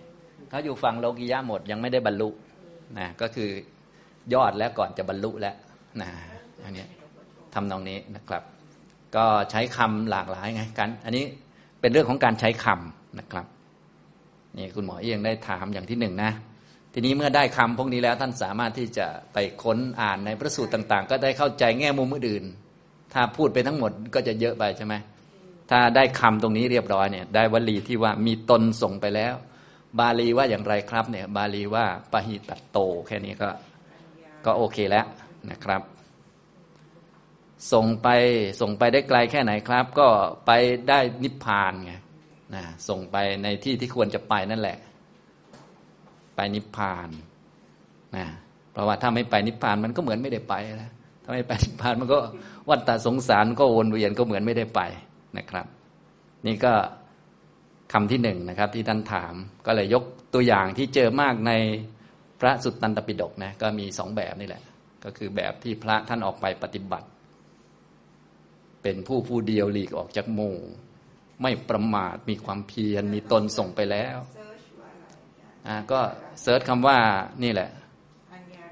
[0.50, 2.30] เขาอยู่ฝั่งโลกิยะหมดยังไม่ได้บรรลุ
[3.00, 3.50] นะก็คือ
[4.34, 5.56] ยอดแล้วก่อนจะบรรลุแล้ว
[6.02, 6.10] นะ
[6.64, 6.86] อันนี้
[7.54, 8.44] ทำตรงนี้นะครับ
[9.16, 11.24] ก็ใช้คำหลากหลายไงกันอันนี้
[11.80, 13.46] เป็นเรื่องของการใช้คำนะครับ
[14.58, 16.32] นี่คุณหมอเอียงได้ถามอย่างที่หนึ่งนะ
[16.94, 22.44] ทีนี้เมื่อได้คำพวกนี้แล้วท่านสามารถที่จะไปค้นอ่านในพระสูตรต่าง ๆ ก็ได้เข้าใจแง่มุมอื่น
[23.14, 24.96] ถ้าพูดไปทั้งหมดก็จะเยอะไปใช่ไหม
[25.70, 29.34] ถ้าได้คำตรงนี้เรียบร้อยเนี่ย ได้วลีที่ว่ามีตนส่งไปแล้ว
[30.00, 33.50] บาลีว่าอย่างไรครับเนี่ย บาลีว่าปหิตัตโต แค่นี้ก็
[34.46, 35.06] ก็โอเคแล้ว
[35.52, 35.82] นะครับ
[37.74, 38.08] ส่งไป
[38.62, 40.08] ส่งไปได้ไกลแค่ไหนครับ ก็
[40.46, 40.52] ไป
[40.90, 41.94] ได้นิพพานไง
[42.56, 44.78] นะส่งไปในที่ที่ควรจะไปนั่นแหละ
[46.36, 47.10] ไปนิพพาน
[48.18, 48.26] นะ
[48.72, 50.92] เพราะว่าถ้าไม่ไปนิพพานมันก็เหมือนไม่ได้ไปแล้ว
[51.24, 52.18] ถ้าไม่ไปนิพพานมันก็
[52.70, 54.82] วัฏฏสงสารก็วนเวียนก็เหมือนไม่ได้ไป
[55.38, 55.66] นะครับ
[56.48, 56.74] นี่ก็
[57.94, 59.34] คำที่หนึ่งนะครับ ที่ท่านถาม
[59.66, 61.52] ก็เลยยกตัวอย่างที่เจอมากใน
[62.40, 64.64] พระสุตตันตปิฎกนะก็มีสองแบบนี่แหละ
[65.04, 67.08] ก็คือแบบที่พระท่านออกไปปฏิบัติ
[68.84, 70.58] เป็นผู้ผู้เดียวหลีกออกจากหมู่
[71.42, 74.18] ไม่ประมาทมีความเพียรมีตนส่งไปแล้ว
[75.68, 76.00] อ่าก็
[76.42, 76.98] เซิร์ชคำว่า
[77.44, 77.70] นี่แหละ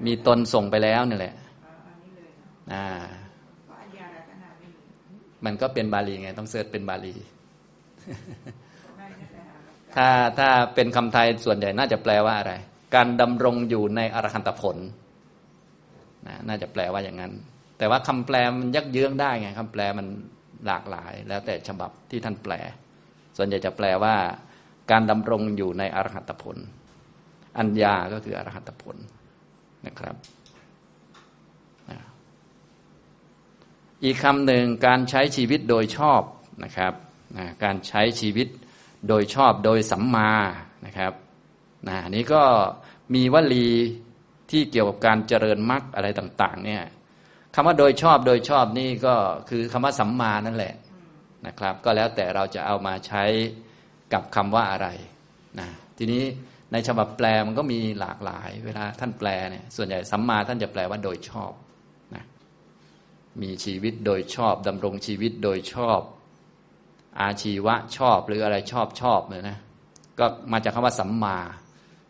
[0.06, 1.34] มีตนส่งไปแล้วนี่แหละ
[2.72, 2.86] อ่า
[5.44, 7.14] มันก็เป็นบาลีไง ต้องเสิร์ชเป็นบาลี
[9.94, 12.52] ถ้าถ้าเป็นคำไทยส่วนใหญ่น่าจะแปลว่าอะไร
[12.94, 14.76] การดำรงอยู่ในอรหันตผล
[16.48, 17.32] น่าจะแปลว่าอย่างนั้น
[17.82, 20.06] แต่ว่าคำแปลมันยักเยื้องได้ไงคำแปลมัน
[20.66, 22.52] หลากหลาย แล้วแต่ฉบับที่ท่านแปล
[23.36, 24.14] ส่วนใหญ่จะแปลว่า
[24.90, 26.56] การดำรงอยู่ในอรหัตผล
[27.58, 28.96] อัญญาก็คืออรหัตผล
[29.86, 30.16] นะครับ
[34.04, 36.22] อีกคำหนึ่งการใช้ชีวิตโดยชอบ
[36.64, 36.92] นะครับ
[37.38, 38.48] นะการใช้ชีวิต
[39.08, 40.30] โดยชอบโดยสัมมา
[40.86, 41.12] นะครับ
[41.88, 42.42] นะนี้ก็
[43.14, 43.68] มีวลี
[44.50, 46.84] ที่เกี่ยวกับการเจริญมรรคอะไรต่างๆเนี่ย
[47.54, 49.14] คำว่าโดยชอบโดยชอบนี่ก็
[49.48, 50.74] คือคำว่าสัมมานั่นแหละ
[51.46, 53.24] นะครับ ก็แล้วแต่เราจะเอามาใช้
[54.12, 54.88] กับคำว่าอะไร
[55.60, 56.22] นะทีนี้
[56.72, 61.52] ในฉบับแปลมันก็มีหลากหลาย เวลาท่านแปลเนี่ยส่วนใหญ่สัมมาท่านจะแปลว่าโดยชอบ
[62.14, 62.24] นะ
[63.42, 66.00] มีชีวิตโดยชอบดำรงชีวิตโดยชอบ
[67.20, 69.58] อาชีวะชอบหรืออะไรชอบชอบเลยนะ
[70.18, 71.38] ก็มาจากคำว่าสัมมา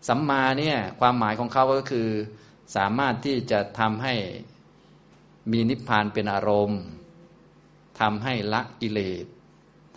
[0.09, 2.09] สัมมาเนี่ยความหมายของเขาก็คือ
[2.77, 4.15] สามารถที่จะทำให้
[5.51, 6.83] มีนิพพานเป็นอารมณ์
[8.01, 9.25] ทำให้ละกิเลส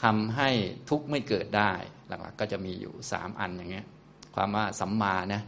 [0.04, 0.50] ทำให้
[0.90, 1.72] ทุกข์ไม่เกิดได้
[2.08, 3.88] หลักๆก็จะมีอยู่สามอันอย่างเงี้ย
[4.36, 5.42] ความว่าสัมมานะ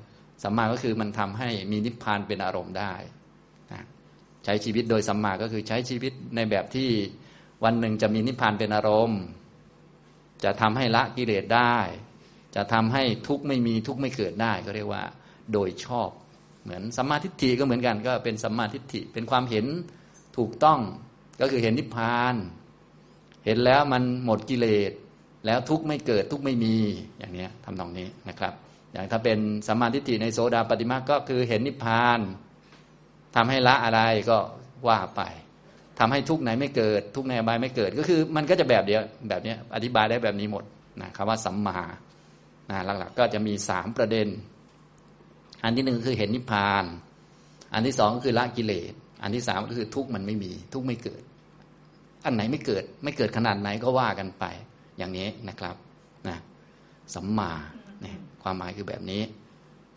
[0.43, 2.93] สัมมาก็คือมันทำให้มีนิพพานเป็นอารมณ์ได้
[3.73, 3.83] นะ
[4.43, 6.89] ใช้ชีวิตโดยสัมมาก็คือใช้ชีวิตในแบบที่
[7.63, 9.21] วันหนึ่งจะมีนิพพานเป็นอารมณ์
[10.43, 11.77] จะทำให้ละกิเลสได้
[12.55, 15.03] จะทำให้ทุกข์ไม่มีทุกข์ไม่เกิดได้ก็เรียกว่า
[15.53, 16.09] โดยชอบ
[16.67, 19.65] เหมือนสัมมาทิฏฐิก็เหมือนกัน ก็เป็นสัมมาทิฏฐิเป็นความเห็น
[20.37, 20.79] ถูกต้อง
[21.41, 22.35] ก็คือเห็นนิพพาน
[23.45, 24.91] เห็นแล้วมันหมดกิเลส
[25.45, 26.75] แล้วทุกข์ไม่เกิดทุกข์ไม่มี
[27.19, 28.53] อย่างนี้ทำนองนี้นะครับ
[28.93, 32.19] อย่างถ้าเป็นสัมมาทิฏฐิในโสดาปฏิมาก็คือเห็นนิพพาน
[33.35, 34.37] ทำให้ละอะไรก็
[34.87, 35.21] ว่าไป
[35.99, 40.63] ทำให้ทุกข์ไหนไม่เกิด ทุกข์ในอบายไม่เกิด ก็คือมันก็จะแบบเดียวแบบนี้อธิบายได้แบบนี้หมด
[41.01, 41.79] นะคำว่าสัมมา
[42.69, 44.27] นะหลักๆก็จะมีสามประเด็น
[45.63, 46.85] อันที่หนึ่งคือเห็นนิพพาน
[47.73, 48.93] อันที่สองก็คือละกิเลส
[49.23, 51.21] อันที่สามก็คือทุกข์มันไม่มี ทุกข์ไม่เกิด
[52.25, 54.45] อันไหนไม่เกิด ไม่เกิดขนาดไหนก็ว่ากันไป
[54.97, 55.75] อย่างนี้นะครับ
[56.27, 56.37] นะ
[57.15, 57.51] สัมมา
[58.01, 59.21] เนี่ยความหมายคือแบบนี้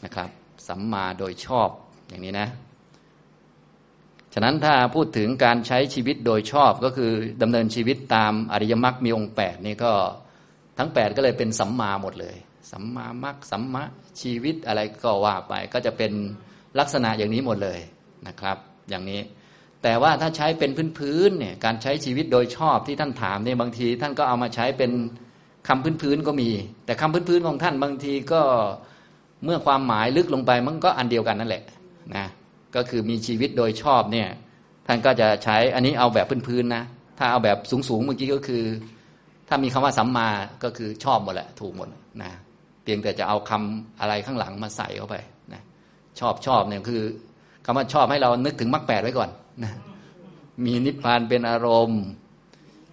[0.05, 0.29] นะครับ
[0.69, 1.69] สัมมาโดยชอบ
[2.09, 2.49] อย่างนี้นะ
[4.35, 7.11] ฉะนั้นถ้าพูดถึงการใช้ชีวิตโดยชอบก็คือ
[7.43, 9.93] ดำเนินชีวิตตามอริยมรรคมีองค์แปดนี่ก็
[10.79, 12.37] ทั้งแปดก็เลยเป็นสัมมาหมดเลย
[12.73, 13.83] สัมมามรรคสัมมา
[14.21, 16.13] ชีวิตอะไรก็ว่าไป ก็จะเป็น
[16.79, 17.81] ลักษณะอย่างนี้หมดเลย
[18.27, 18.57] นะครับ
[18.91, 19.21] อย่างนี้
[19.83, 24.93] แต่ว่าถ้าใช้เป็นพื้นๆเนี่ยการใช้ชีวิตโดยชอบที่ท่านถามเนี่ยบางที ท่านก็เอามาใช้เป็น
[25.69, 26.51] คำพื้นๆก็มี
[26.87, 28.43] แต่คำพื้นๆของท่านบางทีก็
[29.45, 31.65] เมื่อความหมายลึกลงไปมันก็อันเดียวกันนั่นแหละ
[32.17, 32.27] นะ
[32.77, 34.29] ก็คือมีชีวิตโดยชอบเนี่ย
[34.87, 36.85] ท่านก็จะใช้อันนี้เอาแบบพื้นๆนะ
[37.19, 38.65] ถ้าเอาแบบสูงๆเมื่อกี้ก็คือ
[39.49, 40.29] ถ้ามีคำว่าสัมมา
[40.65, 41.89] ก็คือชอบหมดแหละถูกหมด
[42.23, 42.33] นะ
[42.83, 45.17] เพียงแต่จะเอาคำอะไรข้างหลังมาใส่เข้าไป
[45.53, 45.63] นะ
[46.21, 47.03] ชอบชอบเนี่ยคือ
[47.65, 49.31] คำว่าชอบให้เรานึกถึงมรรคแปดไว้ก่อน
[49.65, 49.73] นะ
[50.65, 52.03] มีนิพพานเป็นอารมณ์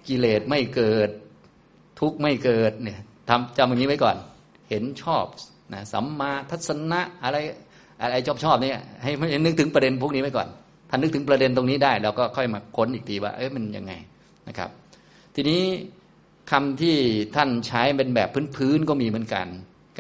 [0.08, 1.10] กิเลสไม่เกิด
[2.00, 4.16] ทุกข์ไม่เกิดเนี่ยทำจำอย่างนี้ไว้ก่อน
[4.70, 5.26] เห็นชอบ
[5.74, 7.38] นะสัมมาทัศนะอะไร
[8.02, 9.12] อะไรชอบชอบเนี่ยให้
[9.46, 10.48] นึกถึงประเด็นพวกนี้ไว้ก่อน
[10.90, 13.94] ถ้านึกถึงประเด็นตรงนี้ได้ เราก็ค่อยมาค้นอีกทีว่าเอ๊ะมันยังไง
[14.48, 14.70] นะครับ
[15.36, 15.62] ทีนี้
[16.52, 16.96] คำที่
[17.36, 19.48] ท่านใช้เป็นแบบพื้นๆก็มีเหมือนกัน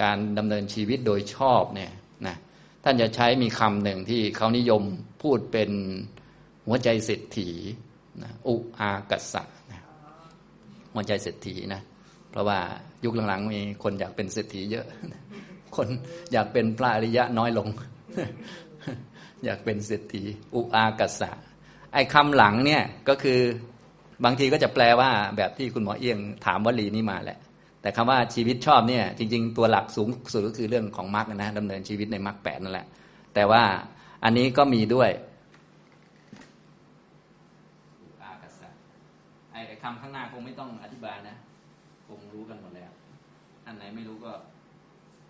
[0.01, 1.91] การดำเนินชีวิตโดยชอบเนี่ย
[2.27, 2.35] นะ
[2.83, 4.83] ท่านจะใช้มีคำหนึ่งที่เขานิยม
[5.23, 5.71] พูดเป็น
[6.67, 7.49] หัวใจเศรษฐี
[8.23, 9.81] นะอุอากัสสะนะ
[10.93, 11.81] หัวใจเศรษฐีนะ
[12.29, 12.59] เพราะว่า
[13.03, 14.85] ยุคหลังๆมีคนอยากเป็นเศรษฐีเยอะ
[15.75, 15.87] คน
[16.31, 17.67] อยากเป็นพระอริยะน้อยลง
[19.45, 20.23] อยากเป็นเศรษฐี
[20.55, 21.31] อุอากัสสะ
[21.93, 23.39] ไอ้คำหลังเนี่ยก็คือ
[24.25, 27.37] บางทีก็จะแปลว่าแบบที่คุณหมอเอียงถามวลีนี้มาแหละ
[27.87, 32.85] แต่คำว่าชีวิตชอบเนี่ยจริง ๆ ตัวหลักสูงสุดก็คือเรื่องของมรรคนะดำเนินชีวิตในมรรคแปดนั่นแหละ
[33.33, 33.63] แต่ว่า
[34.23, 35.09] อันนี้ก็มีด้วย
[38.01, 38.69] อุอากัสสะ
[39.51, 41.35] ไอ้คำข้างหน้าคงไม่ต้องอธิบายนะ
[42.07, 42.91] คงรู้กันหมดแล้ว
[43.65, 44.31] อันไหนไม่รู้ก็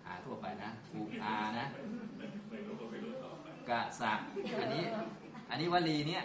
[0.04, 1.66] หาทั่วไปนะอุอานะ
[3.70, 4.12] กะสะ
[4.60, 4.82] อันนี้
[5.50, 6.22] อันนี้วลีเนี่ย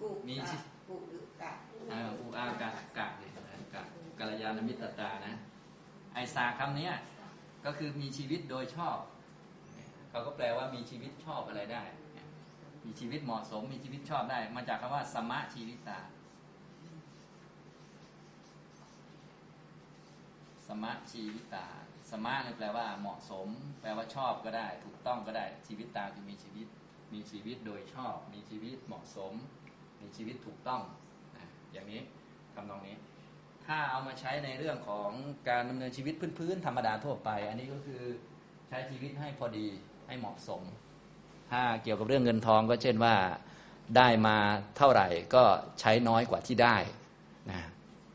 [0.00, 1.52] กุมีกะกุหรือกะ
[1.88, 3.35] เอ่ออุอากะกะเนี่ย
[4.18, 5.34] กัลยาณมิตรตานะ
[6.14, 6.90] ไอสาคำนี้
[7.64, 8.98] ก็คือมีชีวิตโดยชอบ
[10.10, 11.84] เขาก็แปลว่ามีชีวิตชอบอะไรได้
[12.84, 16.00] มีชีวิตเหมาะสม มีชีวิตชอบได้ มาจากคำว่าสมะชีวิตา
[20.66, 21.66] สมะชีวิตา
[22.10, 23.48] สมะเนี่ยแปลว่าเหมาะสม
[23.80, 26.66] แปลว่าชอบก็ได้ ถูกต้องก็ได้ ชีวิตตาคือมีชีวิต
[27.12, 29.32] มีชีวิตโดยชอบ มีชีวิตเหมาะสม
[30.00, 30.82] มีชีวิตถูกต้อง
[31.36, 32.00] นะอย่างนี้
[32.54, 32.96] ทำนองนี้
[33.66, 35.10] ถ้าเอามาใช้ในเรื่องของ
[35.48, 38.02] การดำเนินชีวิตพื้นๆธรรมดาทั่วไป อันนี้ก็คือ
[38.68, 39.66] ใช้ชีวิตให้พอดี
[40.06, 40.62] ให้เหมาะสม
[41.50, 43.14] ถ้าเกี่ยวกับเรื่องเงินทองก็เช่นว่า
[43.96, 44.36] ได้มา
[44.76, 45.44] เท่าไหร่ก็
[45.80, 46.76] ใช้น้อยกว่าที่ได้
[47.50, 47.60] นะ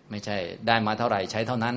[0.09, 0.37] ไม่ใช่
[0.67, 1.75] ได้มาเท่าไหร่ใช้เท่านั้น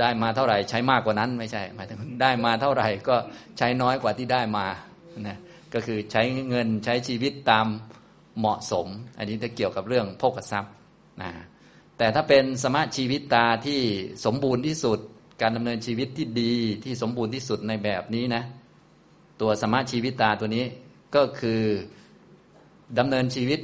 [0.00, 3.16] ได้มาเท่าไหร่ใช้มากกว่านั้นไม่ใช่หมายถึงได้มาเท่าไหร่ก็
[3.58, 4.66] ใช้น้อยกว่าที่ได้มา
[5.28, 5.38] นะ
[5.74, 7.66] ก็คือใช้เงินใช้ชีวิตตาม
[8.38, 8.86] เหมาะสม
[9.18, 10.72] อันนี้จะเกี่ยวกับเรื่องโภคทรัพย์
[11.22, 11.30] นะ
[11.98, 13.80] แต่ถ้าเป็นสมาชีวิตตาที่
[14.24, 14.98] สมบูรณ์ที่สุด
[15.42, 18.42] การดำเนินชีวิตที่ดีที่สมบูรณ์ที่สุดในแบบนี้นะ
[19.40, 20.64] ตัวสมาชีวิตตาตัวนี้
[21.14, 21.62] ก็คือ
[22.98, 23.60] ดำเนินชีวิต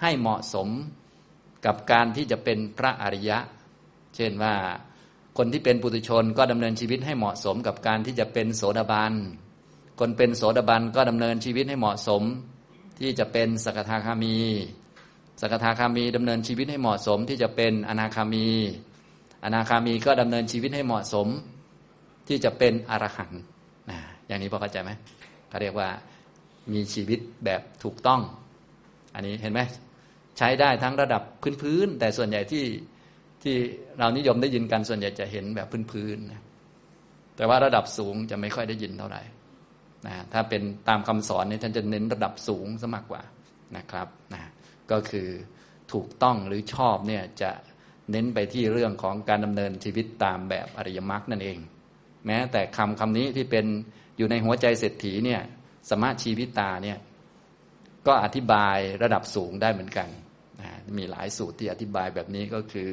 [0.00, 0.68] ให้เหมาะสม
[1.66, 3.38] กับการที่จะเป็นพระอริยะ
[4.16, 4.54] เช่นว่า
[5.38, 9.12] คนที่เป็นปุถุชนก็ดำเนินชีวิตให้เหมาะสมกับการที่จะเป็นโสดาบัน
[10.00, 12.22] คนเป็นโสดาบันก็ดำเนินชีวิตให้เหมาะสม
[12.98, 14.36] ที่จะเป็นสกทาคามี
[15.44, 18.46] สกทาคามีดำเนินชีวิตให้เหมาะสมที่จะเป็นอนาคามี
[19.44, 21.28] อนาคามีก็ดำเนินชีวิตให้เหมาะสม
[22.28, 23.40] ที่จะเป็นอรหันต์
[23.90, 24.90] นะอย่างนี้พอเข้าใจไหม
[25.48, 25.88] เขาเรียกว่า
[26.72, 28.20] มีชีวิตแบบถูกต้อง
[29.14, 29.60] อันนี้เห็นไหม
[30.38, 31.22] ใช้ได้ทั้งระดับ
[31.62, 32.64] พื้นๆแต่ส่วนใหญ่ที่
[33.42, 33.54] ที่
[33.98, 36.42] เรานิยมได้ยินกันส่วนใหญ่จะเห็นแบบพื้นๆนะ
[37.36, 39.22] แต่ว่าระดับสูงจะไม่ค่อยได้ยินเท่าไหร่
[40.06, 43.22] นะถ้าเป็นตามคำสอนเนี่ยท่านจะเน้นระดับสูงซะมากกว่า
[43.76, 44.42] นะครับนะ
[44.92, 45.28] ก็คือ
[45.92, 47.50] ถูกต้องหรือชอบเนี่ยจะ
[48.10, 51.58] เน้นไปที่เรื่องของการดำเนินชีวิตตามแบบอริยมรรคนั่นเอง
[52.26, 53.66] แม้แต่คำคำนี้ที่เป็น
[54.16, 55.40] อยู่ในหัวใจเศรษฐีเนี่ย
[55.90, 56.98] สมาชีวิตาเนี่ย
[58.06, 60.08] ก็อธิบายระดับสูงได้เหมือนกัน
[60.98, 62.90] มีหลายสูตรที่อธิบายแบบนี้ก็คือ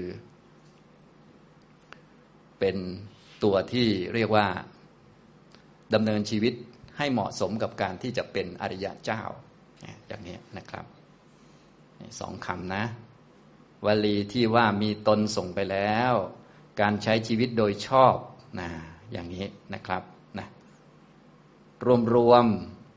[2.60, 2.78] เป็น
[3.44, 4.48] ตัวที่เรียกว่า
[5.94, 6.54] ดำเนินชีวิต
[6.98, 9.22] ให้เหมาะสมกับการที่จะเป็นอริยะเจ้า
[10.08, 10.99] อย่างนี้นะครับ
[12.20, 12.84] สองคำนะ
[13.86, 16.14] วลีที่ว่ามีตนส่งไปแล้ว
[16.82, 18.16] การใช้ชีวิตโดยชอบ
[18.60, 18.70] นะ
[19.12, 20.04] อย่างนี้นะครับ
[20.38, 20.48] นะ
[22.16, 22.46] รวม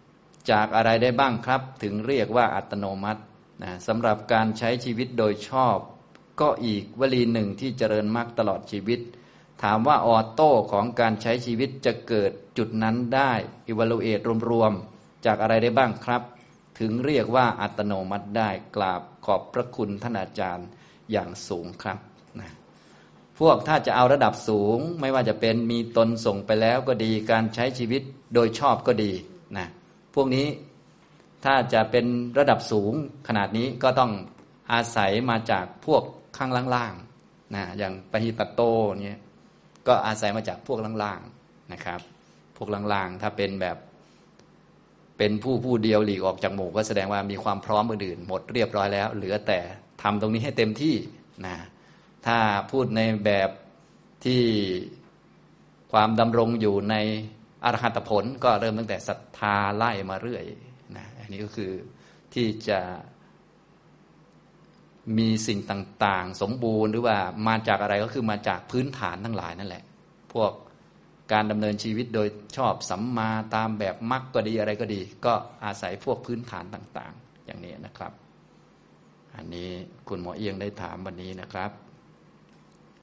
[0.00, 3.22] ๆจากอะไรได้บ้างครับ ถึงเรียกว่าอัตโนมัติ
[3.62, 5.76] นะสำหรับการใช้ชีวิตโดยชอบ
[6.40, 9.00] ก็อีกวลีหนึ่งที่เจริญมากตลอดชีวิต
[9.62, 13.32] ถามว่าออโต้ของการใช้ชีวิตจะเกิดจุดนั้นได้
[13.66, 16.22] อิวัลูเอตรวมๆจากอะไรได้บ้างครับ
[16.82, 20.66] ถึงเรียกว่าอัตโนมัติได้กราบขอบพระคุณท่านอาจารย์
[21.12, 21.98] อย่างสูงครับ
[22.40, 22.50] นะ
[23.38, 28.02] พวกถ้าจะเอาระดับสูง ไม่ว่าจะเป็นมีตนส่งไปแล้วก็ดีการใช้ชีวิต
[28.34, 29.12] โดยชอบก็ดี
[29.56, 29.66] นะ
[30.14, 30.46] พวกนี้
[31.44, 32.06] ถ้าจะเป็น
[32.38, 32.92] ระดับสูง
[33.28, 34.12] ขนาดนี้ก็ต้อง
[34.72, 36.02] อาศัยมาจากพวก
[36.36, 38.60] ข้างล่างๆนะอย่างปหิตโต
[39.04, 39.20] เนี่ย
[39.86, 42.00] ก็อาศัยมาจากพวกล่างๆนะครับ
[42.56, 43.76] พวกล่างๆถ้าเป็นแบบ
[45.18, 49.60] เป็นผู้ผู้เดียวหลีกออกจากหมู่ก็แสดงว่ามีความพร้อมอื่นหมดเรียบร้อยแล้ว เหลือแต่
[50.02, 50.94] ทำตรงนี้ให้เต็มที่
[51.46, 51.56] นะ
[52.26, 52.38] ถ้า
[52.70, 53.50] พูดในแบบ
[54.24, 54.42] ที่
[55.92, 56.94] ความดำรงอยู่ใน
[57.64, 60.44] อรหัตผลก็เริ่มตั้งแต่ศรัทธาไล่มาเรื่อย
[60.96, 61.72] นะอันนี้ก็คือ
[62.34, 62.80] ที่จะ
[65.18, 67.16] มีสิ่งต่าง ๆ สมบูรณ์หรือว่า
[67.48, 69.84] มาจากอะไรก็คือมาจากพื้นฐานทั้งหลายนั่นแหละ
[70.32, 70.52] พวก
[71.32, 78.12] การดำเนินชีวิตโดยชอบสัมมาตามแบบมรรคก็ดีอะไรก็ดี ก็อาศัยพวกพื้นฐานต่าง ๆ อย่างนี้นะครับ
[79.36, 79.70] อันนี้
[80.08, 81.70] คุณหมอเอียงได้ถามวันนี้นะครับ